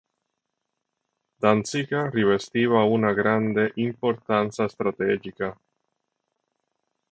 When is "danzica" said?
1.43-2.09